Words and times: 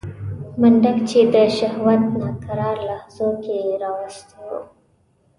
منډک 0.59 0.97
چې 1.09 1.19
د 1.33 1.35
شهوت 1.57 2.01
ناکرار 2.19 2.75
لحظو 2.89 3.29
کې 3.43 3.57
راوستی 3.83 4.39
و. 4.49 4.51